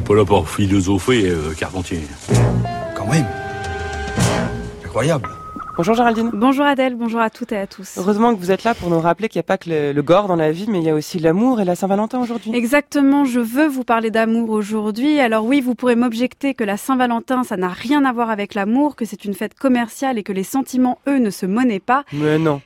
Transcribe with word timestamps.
n'est 0.00 0.06
pas 0.06 0.14
là 0.14 0.24
pour 0.24 0.48
philosopher, 0.48 1.28
euh, 1.28 1.52
Carpentier. 1.58 2.00
Quand 2.94 3.06
même. 3.06 3.26
Incroyable. 4.82 5.28
Bonjour 5.76 5.94
Géraldine. 5.94 6.30
Bonjour 6.32 6.64
Adèle, 6.64 6.94
bonjour 6.94 7.20
à 7.20 7.28
toutes 7.28 7.52
et 7.52 7.58
à 7.58 7.66
tous. 7.66 7.96
Heureusement 7.98 8.34
que 8.34 8.40
vous 8.40 8.50
êtes 8.50 8.64
là 8.64 8.74
pour 8.74 8.88
nous 8.90 9.00
rappeler 9.00 9.28
qu'il 9.28 9.38
n'y 9.38 9.44
a 9.44 9.44
pas 9.44 9.58
que 9.58 9.68
le, 9.68 9.92
le, 9.92 10.02
gore 10.02 10.26
dans 10.26 10.36
la 10.36 10.52
vie, 10.52 10.66
mais 10.68 10.78
il 10.78 10.84
y 10.84 10.90
a 10.90 10.94
aussi 10.94 11.18
l'amour 11.18 11.60
et 11.60 11.64
la 11.64 11.74
Saint-Valentin 11.74 12.18
aujourd'hui. 12.20 12.54
Exactement, 12.54 13.24
je 13.24 13.40
veux 13.40 13.66
vous 13.66 13.84
parler 13.84 14.10
d'amour 14.10 14.50
aujourd'hui. 14.50 15.20
Alors 15.20 15.44
oui, 15.44 15.60
vous 15.60 15.74
pourrez 15.74 15.96
m'objecter 15.96 16.54
que 16.54 16.64
la 16.64 16.76
Saint-Valentin, 16.76 17.44
ça 17.44 17.56
n'a 17.56 17.68
rien 17.68 18.04
à 18.04 18.12
voir 18.12 18.30
avec 18.30 18.54
l'amour, 18.54 18.96
que 18.96 19.04
c'est 19.04 19.24
une 19.24 19.34
fête 19.34 19.54
commerciale 19.54 20.18
et 20.18 20.22
que 20.22 20.32
les 20.32 20.44
sentiments, 20.44 20.98
eux, 21.08 21.18
ne 21.18 21.30
se 21.30 21.46
monnaient 21.46 21.80
pas. 21.80 22.04
Mais 22.12 22.38
non. 22.38 22.60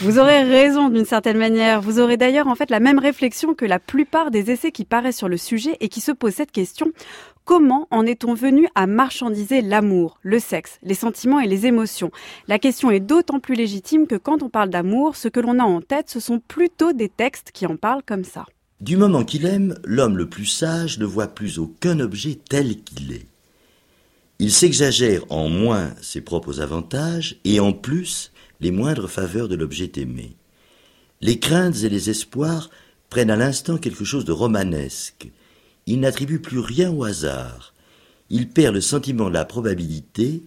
Vous 0.00 0.18
aurez 0.18 0.42
raison 0.42 0.88
d'une 0.88 1.04
certaine 1.04 1.38
manière. 1.38 1.80
Vous 1.80 2.00
aurez 2.00 2.16
d'ailleurs 2.16 2.48
en 2.48 2.54
fait 2.54 2.70
la 2.70 2.80
même 2.80 2.98
réflexion 2.98 3.54
que 3.54 3.64
la 3.64 3.78
plupart 3.78 4.30
des 4.30 4.50
essais 4.50 4.72
qui 4.72 4.84
paraissent 4.84 5.16
sur 5.16 5.28
le 5.28 5.36
sujet 5.36 5.76
et 5.80 5.88
qui 5.88 6.00
se 6.00 6.12
posent 6.12 6.34
cette 6.34 6.52
question. 6.52 6.92
Comment 7.44 7.88
en 7.90 8.04
est-on 8.04 8.34
venu 8.34 8.68
à 8.74 8.86
marchandiser 8.86 9.62
l'amour, 9.62 10.18
le 10.22 10.38
sexe, 10.38 10.78
les 10.82 10.94
sentiments 10.94 11.40
et 11.40 11.46
les 11.46 11.64
émotions? 11.64 12.10
La 12.46 12.58
question 12.58 12.90
est 12.90 13.00
d'autant 13.00 13.40
plus 13.40 13.54
légitime 13.54 14.06
que 14.06 14.16
quand 14.16 14.42
on 14.42 14.50
parle 14.50 14.68
d'amour, 14.68 15.16
ce 15.16 15.28
que 15.28 15.40
l'on 15.40 15.58
a 15.58 15.64
en 15.64 15.80
tête, 15.80 16.10
ce 16.10 16.20
sont 16.20 16.40
plutôt 16.40 16.92
des 16.92 17.08
textes 17.08 17.50
qui 17.52 17.64
en 17.64 17.76
parlent 17.76 18.02
comme 18.04 18.24
ça. 18.24 18.44
Du 18.80 18.98
moment 18.98 19.24
qu'il 19.24 19.46
aime, 19.46 19.74
l'homme 19.84 20.18
le 20.18 20.28
plus 20.28 20.46
sage 20.46 20.98
ne 20.98 21.06
voit 21.06 21.28
plus 21.28 21.58
aucun 21.58 21.98
objet 22.00 22.38
tel 22.48 22.82
qu'il 22.82 23.12
est. 23.12 23.26
Il 24.40 24.52
s'exagère 24.52 25.24
en 25.30 25.48
moins 25.48 25.94
ses 26.00 26.20
propres 26.20 26.60
avantages 26.60 27.36
et 27.44 27.58
en 27.58 27.72
plus 27.72 28.30
les 28.60 28.70
moindres 28.70 29.10
faveurs 29.10 29.48
de 29.48 29.56
l'objet 29.56 29.90
aimé. 29.96 30.36
Les 31.20 31.40
craintes 31.40 31.82
et 31.82 31.88
les 31.88 32.08
espoirs 32.08 32.70
prennent 33.10 33.32
à 33.32 33.36
l'instant 33.36 33.78
quelque 33.78 34.04
chose 34.04 34.24
de 34.24 34.30
romanesque. 34.30 35.28
Il 35.86 35.98
n'attribue 36.00 36.38
plus 36.38 36.60
rien 36.60 36.92
au 36.92 37.02
hasard. 37.02 37.74
Il 38.30 38.48
perd 38.48 38.74
le 38.74 38.80
sentiment 38.80 39.28
de 39.28 39.34
la 39.34 39.44
probabilité. 39.44 40.44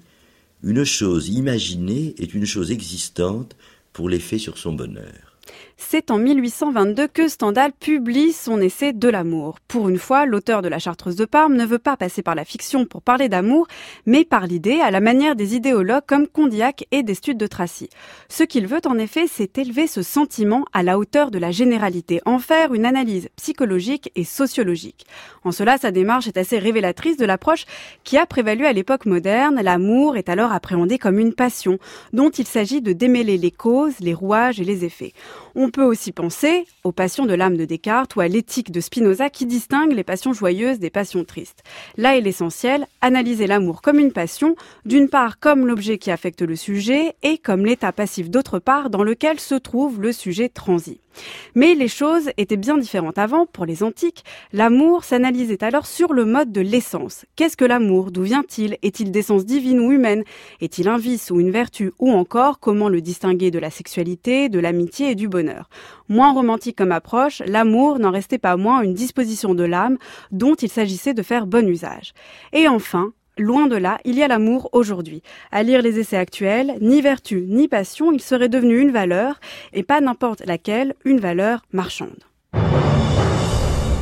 Une 0.63 0.85
chose 0.85 1.27
imaginée 1.27 2.15
est 2.17 2.33
une 2.33 2.45
chose 2.45 2.71
existante 2.71 3.57
pour 3.91 4.07
l'effet 4.07 4.37
sur 4.37 4.57
son 4.57 4.71
bonheur. 4.71 5.37
C'est 5.89 6.09
en 6.09 6.19
1822 6.19 7.07
que 7.07 7.27
Stendhal 7.27 7.73
publie 7.73 8.31
son 8.31 8.61
essai 8.61 8.93
de 8.93 9.09
l'amour. 9.09 9.57
Pour 9.67 9.89
une 9.89 9.97
fois, 9.97 10.25
l'auteur 10.25 10.61
de 10.61 10.69
La 10.69 10.79
Chartreuse 10.79 11.17
de 11.17 11.25
Parme 11.25 11.55
ne 11.55 11.65
veut 11.65 11.79
pas 11.79 11.97
passer 11.97 12.21
par 12.21 12.33
la 12.33 12.45
fiction 12.45 12.85
pour 12.85 13.01
parler 13.01 13.27
d'amour, 13.27 13.67
mais 14.05 14.23
par 14.23 14.47
l'idée, 14.47 14.79
à 14.79 14.89
la 14.89 15.01
manière 15.01 15.35
des 15.35 15.55
idéologues 15.55 16.05
comme 16.07 16.27
Condillac 16.27 16.85
et 16.91 17.03
d'Estude 17.03 17.37
de 17.37 17.47
Tracy. 17.47 17.89
Ce 18.29 18.43
qu'il 18.43 18.67
veut 18.67 18.79
en 18.85 18.97
effet, 18.99 19.25
c'est 19.27 19.57
élever 19.57 19.85
ce 19.85 20.01
sentiment 20.01 20.65
à 20.71 20.81
la 20.81 20.97
hauteur 20.97 21.29
de 21.29 21.39
la 21.39 21.51
généralité, 21.51 22.21
en 22.25 22.39
faire 22.39 22.73
une 22.73 22.85
analyse 22.85 23.27
psychologique 23.35 24.11
et 24.15 24.23
sociologique. 24.23 25.05
En 25.43 25.51
cela, 25.51 25.77
sa 25.77 25.91
démarche 25.91 26.27
est 26.27 26.37
assez 26.37 26.57
révélatrice 26.57 27.17
de 27.17 27.25
l'approche 27.25 27.65
qui 28.05 28.17
a 28.17 28.25
prévalu 28.25 28.65
à 28.65 28.71
l'époque 28.71 29.07
moderne. 29.07 29.59
L'amour 29.61 30.15
est 30.15 30.29
alors 30.29 30.53
appréhendé 30.53 30.99
comme 30.99 31.19
une 31.19 31.33
passion, 31.33 31.79
dont 32.13 32.29
il 32.29 32.47
s'agit 32.47 32.81
de 32.81 32.93
démêler 32.93 33.37
les 33.37 33.51
causes, 33.51 33.99
les 33.99 34.13
rouages 34.13 34.61
et 34.61 34.63
les 34.63 34.85
effets. 34.85 35.11
Peut 35.71 35.83
aussi 35.83 36.11
penser 36.11 36.65
aux 36.83 36.91
passions 36.91 37.25
de 37.25 37.33
l'âme 37.33 37.57
de 37.57 37.65
Descartes 37.65 38.15
ou 38.15 38.21
à 38.21 38.27
l'éthique 38.27 38.71
de 38.71 38.79
Spinoza 38.79 39.29
qui 39.29 39.45
distingue 39.45 39.93
les 39.93 40.03
passions 40.03 40.33
joyeuses 40.33 40.79
des 40.79 40.89
passions 40.89 41.23
tristes. 41.23 41.63
Là 41.97 42.17
est 42.17 42.21
l'essentiel, 42.21 42.85
analyser 43.01 43.47
l'amour 43.47 43.81
comme 43.81 43.99
une 43.99 44.11
passion, 44.11 44.55
d'une 44.85 45.09
part 45.09 45.39
comme 45.39 45.65
l'objet 45.65 45.97
qui 45.97 46.11
affecte 46.11 46.41
le 46.41 46.55
sujet 46.55 47.15
et 47.23 47.37
comme 47.37 47.65
l'état 47.65 47.91
passif 47.91 48.29
d'autre 48.29 48.59
part 48.59 48.89
dans 48.89 49.03
lequel 49.03 49.39
se 49.39 49.55
trouve 49.55 49.99
le 49.99 50.11
sujet 50.11 50.49
transi. 50.49 50.99
Mais 51.55 51.75
les 51.75 51.87
choses 51.87 52.29
étaient 52.37 52.57
bien 52.57 52.77
différentes 52.77 53.17
avant, 53.17 53.45
pour 53.45 53.65
les 53.65 53.83
antiques. 53.83 54.23
L'amour 54.53 55.03
s'analysait 55.03 55.63
alors 55.63 55.85
sur 55.85 56.13
le 56.13 56.25
mode 56.25 56.51
de 56.51 56.61
l'essence. 56.61 57.25
Qu'est-ce 57.35 57.57
que 57.57 57.65
l'amour? 57.65 58.11
D'où 58.11 58.23
vient-il? 58.23 58.77
Est-il 58.81 59.11
d'essence 59.11 59.45
divine 59.45 59.79
ou 59.79 59.91
humaine? 59.91 60.23
Est-il 60.61 60.87
un 60.87 60.97
vice 60.97 61.31
ou 61.31 61.39
une 61.39 61.51
vertu? 61.51 61.91
Ou 61.99 62.11
encore, 62.11 62.59
comment 62.59 62.89
le 62.89 63.01
distinguer 63.01 63.51
de 63.51 63.59
la 63.59 63.69
sexualité, 63.69 64.49
de 64.49 64.59
l'amitié 64.59 65.11
et 65.11 65.15
du 65.15 65.27
bonheur? 65.27 65.69
Moins 66.09 66.33
romantique 66.33 66.77
comme 66.77 66.91
approche, 66.91 67.41
l'amour 67.45 67.99
n'en 67.99 68.11
restait 68.11 68.37
pas 68.37 68.57
moins 68.57 68.81
une 68.81 68.93
disposition 68.93 69.55
de 69.55 69.63
l'âme 69.63 69.97
dont 70.31 70.55
il 70.55 70.69
s'agissait 70.69 71.13
de 71.13 71.23
faire 71.23 71.47
bon 71.47 71.67
usage. 71.67 72.13
Et 72.53 72.67
enfin, 72.67 73.13
Loin 73.41 73.65
de 73.65 73.75
là, 73.75 73.97
il 74.05 74.19
y 74.19 74.23
a 74.23 74.27
l'amour 74.27 74.69
aujourd'hui. 74.71 75.23
À 75.51 75.63
lire 75.63 75.81
les 75.81 75.97
essais 75.97 76.15
actuels, 76.15 76.75
ni 76.79 77.01
vertu 77.01 77.43
ni 77.47 77.67
passion, 77.67 78.11
il 78.11 78.21
serait 78.21 78.49
devenu 78.49 78.79
une 78.79 78.91
valeur, 78.91 79.39
et 79.73 79.81
pas 79.81 79.99
n'importe 79.99 80.45
laquelle, 80.45 80.93
une 81.05 81.19
valeur 81.19 81.63
marchande. 81.73 82.23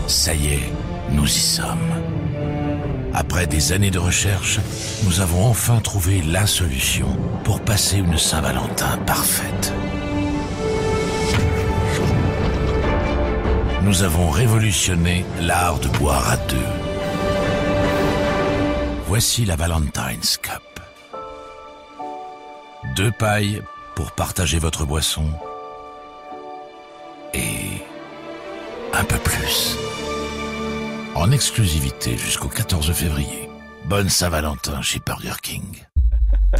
Ça 0.07 0.35
y 0.35 0.47
est, 0.47 0.73
nous 1.13 1.25
y 1.25 1.29
sommes. 1.29 1.93
Après 3.13 3.47
des 3.47 3.71
années 3.71 3.91
de 3.91 3.97
recherche, 3.97 4.59
nous 5.05 5.21
avons 5.21 5.45
enfin 5.45 5.79
trouvé 5.79 6.21
la 6.21 6.45
solution 6.45 7.07
pour 7.45 7.61
passer 7.61 7.99
une 7.99 8.17
Saint-Valentin 8.17 8.97
parfaite. 9.07 9.73
Nous 13.83 14.03
avons 14.03 14.29
révolutionné 14.29 15.23
l'art 15.39 15.79
de 15.79 15.87
boire 15.97 16.29
à 16.29 16.35
deux. 16.35 16.78
Voici 19.09 19.43
la 19.43 19.55
Valentine's 19.55 20.37
Cup. 20.37 20.61
Deux 22.95 23.09
pailles 23.09 23.63
pour 23.95 24.11
partager 24.11 24.59
votre 24.59 24.85
boisson 24.85 25.31
et 27.33 27.81
un 28.93 29.03
peu 29.03 29.17
plus. 29.17 29.75
En 31.15 31.31
exclusivité 31.31 32.19
jusqu'au 32.19 32.49
14 32.49 32.93
février. 32.93 33.49
Bonne 33.85 34.09
Saint-Valentin 34.09 34.83
chez 34.83 34.99
Burger 35.03 35.41
King. 35.41 35.88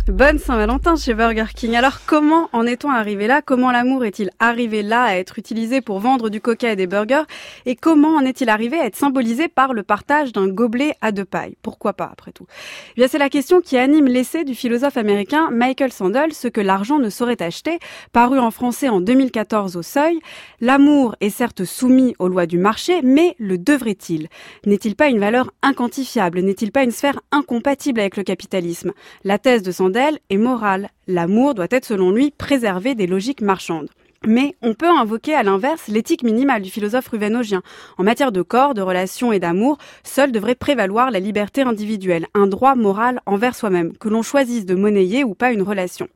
Bonne 0.08 0.38
Saint-Valentin 0.38 0.96
chez 0.96 1.16
Burger 1.16 1.46
King. 1.56 1.76
Alors 1.76 2.02
comment 2.06 2.48
en 2.54 2.68
est-on 2.68 2.92
arrivé 2.92 3.26
là? 3.26 3.42
Comment 3.42 3.72
l'amour 3.72 4.06
est-il 4.06 4.30
arrivé 4.38 4.84
là 4.84 5.04
à 5.04 5.16
être 5.16 5.40
utilisé 5.40 5.82
pour 5.82 6.00
vendre 6.00 6.30
du 6.30 6.42
coca 6.42 6.72
et 6.72 6.76
des 6.76 6.86
burgers? 6.86 7.24
Et 7.66 7.76
comment 7.76 8.16
en 8.16 8.22
est-il 8.22 8.50
arrivé 8.50 8.80
à 8.80 8.86
être 8.86 8.96
symbolisé 8.96 9.48
par 9.48 9.74
le 9.74 9.82
partage 9.82 10.32
d'un 10.32 10.48
gobelet 10.48 10.94
à 11.02 11.12
deux 11.12 11.26
pailles? 11.26 11.56
Pourquoi 11.64 11.94
pas 11.94 12.08
après 12.12 12.32
tout? 12.32 12.46
Eh 12.92 12.94
Bien 12.98 13.08
c'est 13.08 13.18
la 13.18 13.30
question 13.30 13.62
qui 13.62 13.78
anime 13.78 14.06
l'essai 14.06 14.44
du 14.44 14.54
philosophe 14.54 14.96
américain 14.96 15.50
Michael 15.52 15.92
Sandel, 15.92 16.34
Ce 16.34 16.48
que 16.48 16.62
l'argent 16.62 17.00
ne 17.00 17.10
saurait 17.10 17.42
acheter, 17.42 17.80
paru 18.12 18.38
en 18.38 18.52
français 18.52 18.90
en 18.90 19.02
2014 19.02 19.76
au 19.76 19.82
Seuil. 19.82 20.20
L'amour 20.62 21.16
est 21.20 21.32
certes 21.32 21.66
soumis 21.66 22.16
aux 22.20 22.28
lois 22.28 22.46
du 22.46 22.60
marché, 22.60 23.02
mais 23.02 23.36
le 23.40 23.58
devrait-il? 23.58 24.28
N'est-il 24.68 24.96
pas 24.96 25.08
une 25.08 25.20
valeur 25.20 25.52
inquantifiable? 25.64 26.42
N'est-il 26.42 26.72
pas 26.72 26.84
une 26.84 26.92
sphère 26.92 27.20
incompatible 27.32 28.00
avec 28.00 28.18
le 28.18 28.24
capitalisme? 28.24 28.92
La 29.24 29.40
thèse 29.40 29.64
de 29.64 29.79
Sandel 29.80 30.20
est 30.30 30.36
morale. 30.36 30.90
L'amour 31.08 31.56
doit 31.56 31.68
être 31.70 31.86
selon 31.86 32.12
lui 32.12 32.32
préservé 32.32 32.96
des 32.96 33.08
logiques 33.08 33.40
marchandes. 33.40 33.88
Mais 34.28 34.56
on 34.62 34.74
peut 34.74 34.90
invoquer 34.90 35.34
à 35.34 35.44
l'inverse 35.44 35.88
l'éthique 35.88 36.24
minimale 36.24 36.62
du 36.62 36.70
philosophe 36.70 37.08
ruvénogien. 37.08 37.62
En 37.98 38.04
matière 38.04 38.34
de 38.34 38.42
corps, 38.42 38.74
de 38.74 38.82
relations 38.82 39.32
et 39.32 39.40
d'amour, 39.40 39.78
seul 40.04 40.34
devrait 40.34 40.56
prévaloir 40.56 41.10
la 41.10 41.22
liberté 41.22 41.62
individuelle, 41.62 42.28
un 42.34 42.48
droit 42.48 42.76
moral 42.76 43.22
envers 43.26 43.56
soi-même, 43.56 43.96
que 43.98 44.10
l'on 44.10 44.22
choisisse 44.22 44.66
de 44.66 44.76
monnayer 44.76 45.24
ou 45.24 45.36
pas 45.36 45.54
une 45.54 45.62
relation. 45.62 46.10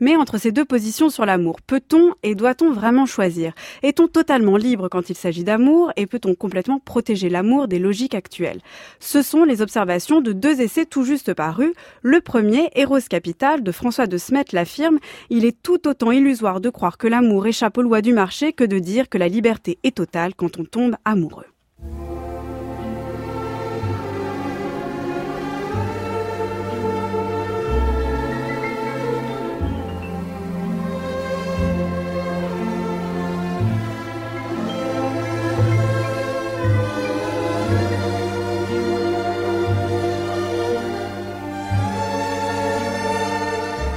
Mais 0.00 0.16
entre 0.16 0.38
ces 0.38 0.50
deux 0.50 0.64
positions 0.64 1.10
sur 1.10 1.24
l'amour, 1.24 1.60
peut-on 1.64 2.14
et 2.24 2.34
doit-on 2.34 2.72
vraiment 2.72 3.06
choisir? 3.06 3.52
Est-on 3.84 4.08
totalement 4.08 4.56
libre 4.56 4.88
quand 4.88 5.08
il 5.08 5.16
s'agit 5.16 5.44
d'amour 5.44 5.92
et 5.96 6.06
peut-on 6.06 6.34
complètement 6.34 6.80
protéger 6.80 7.28
l'amour 7.28 7.68
des 7.68 7.78
logiques 7.78 8.16
actuelles? 8.16 8.60
Ce 8.98 9.22
sont 9.22 9.44
les 9.44 9.62
observations 9.62 10.20
de 10.20 10.32
deux 10.32 10.60
essais 10.60 10.86
tout 10.86 11.04
juste 11.04 11.32
parus. 11.34 11.72
Le 12.02 12.20
premier, 12.20 12.70
Eros 12.74 12.98
Capital, 13.08 13.62
de 13.62 13.70
François 13.70 14.08
de 14.08 14.18
Smet 14.18 14.46
l'affirme, 14.52 14.98
il 15.30 15.44
est 15.44 15.62
tout 15.62 15.86
autant 15.86 16.10
illusoire 16.10 16.60
de 16.60 16.70
croire 16.70 16.98
que 16.98 17.06
l'amour 17.06 17.43
échappe 17.46 17.78
aux 17.78 17.82
lois 17.82 18.02
du 18.02 18.12
marché 18.12 18.52
que 18.52 18.64
de 18.64 18.78
dire 18.78 19.08
que 19.08 19.18
la 19.18 19.28
liberté 19.28 19.78
est 19.82 19.96
totale 19.96 20.34
quand 20.34 20.58
on 20.58 20.64
tombe 20.64 20.96
amoureux. 21.04 21.53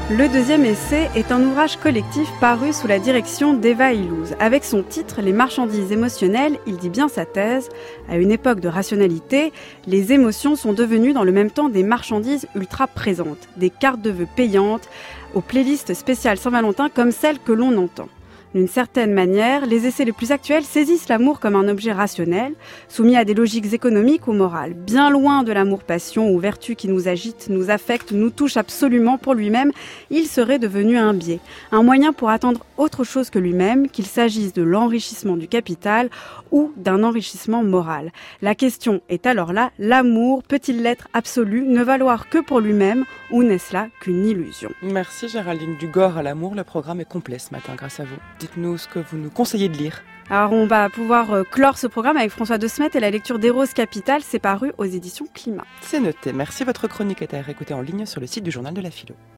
Le 0.10 0.30
deuxième 0.30 0.64
essai 0.64 1.10
est 1.18 1.34
un 1.34 1.44
ouvrage 1.44 1.76
collectif 1.76 2.30
paru 2.40 2.72
sous 2.72 2.88
la 2.88 2.98
direction 2.98 3.54
d'Eva 3.54 3.92
Illouz. 3.92 4.36
Avec 4.40 4.64
son 4.64 4.82
titre 4.82 5.22
Les 5.22 5.34
marchandises 5.34 5.92
émotionnelles, 5.92 6.60
il 6.66 6.78
dit 6.78 6.88
bien 6.88 7.10
sa 7.10 7.26
thèse. 7.26 7.68
À 8.08 8.16
une 8.16 8.32
époque 8.32 8.62
de 8.62 8.70
rationalité, 8.70 9.52
les 9.86 10.14
émotions 10.14 10.56
sont 10.56 10.72
devenues 10.72 11.12
dans 11.12 11.26
le 11.26 11.34
même 11.34 11.52
temps 11.52 11.68
des 11.68 11.84
marchandises 11.84 12.48
ultra 12.56 12.88
présentes, 12.88 13.50
des 13.58 13.70
cartes 13.70 14.02
de 14.02 14.12
vœux 14.12 14.30
payantes, 14.34 14.88
aux 15.34 15.42
playlists 15.42 15.94
spéciales 15.94 16.38
Saint-Valentin 16.38 16.88
comme 16.88 17.12
celles 17.12 17.40
que 17.40 17.52
l'on 17.52 17.78
entend. 17.78 18.08
D'une 18.56 18.68
certaine 18.68 19.14
manière, 19.14 19.66
les 19.66 19.86
essais 19.86 20.06
les 20.06 20.14
plus 20.14 20.32
actuels 20.32 20.64
saisissent 20.64 21.10
l'amour 21.10 21.40
comme 21.40 21.56
un 21.56 21.68
objet 21.68 21.92
rationnel, 21.92 22.54
soumis 22.88 23.18
à 23.18 23.26
des 23.26 23.34
logiques 23.34 23.74
économiques 23.74 24.28
ou 24.28 24.34
morales, 24.34 24.74
bien 24.74 25.10
loin 25.10 25.44
de 25.44 25.52
l'amour-passion 25.52 26.32
ou 26.32 26.40
vertu 26.40 26.76
qui 26.76 26.88
nous 26.88 27.08
agite, 27.08 27.48
nous 27.50 27.70
affecte, 27.70 28.12
nous 28.12 28.30
touche 28.30 28.58
absolument 28.58 29.18
pour 29.18 29.34
lui-même, 29.34 29.72
il 30.10 30.28
serait 30.28 30.60
devenu 30.60 30.98
un 30.98 31.14
biais, 31.14 31.40
un 31.72 31.84
moyen 31.84 32.14
pour 32.14 32.30
attendre 32.30 32.66
autre 32.78 33.04
chose 33.04 33.30
que 33.30 33.38
lui-même, 33.38 33.90
qu'il 33.90 34.06
s'agisse 34.06 34.54
de 34.54 34.64
l'enrichissement 34.64 35.36
du 35.36 35.48
capital 35.48 36.10
ou 36.52 36.72
d'un 36.78 37.04
enrichissement 37.04 37.64
moral. 37.64 38.12
La 38.42 38.56
question 38.56 39.02
est 39.10 39.26
alors 39.26 39.52
là, 39.52 39.72
l'amour 39.78 40.44
peut-il 40.44 40.82
l'être 40.82 41.10
absolu, 41.14 41.64
ne 41.68 41.84
valoir 41.84 42.30
que 42.30 42.38
pour 42.38 42.62
lui-même, 42.62 43.04
ou 43.32 43.44
n'est-ce 43.44 43.74
là 43.74 43.88
qu'une 44.00 44.26
illusion? 44.26 44.72
Merci 44.82 45.28
Géraldine 45.28 45.76
Dugor 45.78 46.18
à 46.18 46.24
l'amour, 46.24 46.56
le 46.56 46.64
programme 46.64 47.02
est 47.02 47.10
complet 47.10 47.40
ce 47.40 47.52
matin 47.52 47.74
grâce 47.76 48.00
à 48.00 48.04
vous. 48.04 48.18
Dites-nous 48.40 48.78
ce 48.78 48.88
que 48.88 49.00
vous 49.00 49.18
nous 49.18 49.30
conseillez 49.30 49.70
de 49.70 49.78
lire. 49.78 50.04
Alors 50.30 50.52
on 50.52 50.68
va 50.68 50.90
pouvoir 50.90 51.32
euh, 51.32 51.44
clore 51.44 51.78
ce 51.78 51.88
programme 51.88 52.18
avec 52.18 52.32
François 52.32 52.58
de 52.58 52.68
Smet 52.68 52.90
et 52.94 53.00
la 53.00 53.10
lecture 53.10 53.40
d'Héros 53.40 53.66
Capital, 53.74 54.22
c'est 54.22 54.40
paru 54.40 54.74
aux 54.78 54.86
éditions 54.86 55.26
Climat. 55.34 55.66
C'est 55.82 56.02
noté. 56.02 56.34
Merci, 56.34 56.66
votre 56.66 56.88
chronique 56.88 57.22
est 57.22 57.34
à 57.34 57.42
réécouter 57.42 57.74
en 57.74 57.82
ligne 57.82 58.06
sur 58.06 58.20
le 58.20 58.28
site 58.28 58.44
du 58.44 58.52
journal 58.52 58.74
de 58.74 58.82
la 58.82 58.92
philo. 58.92 59.16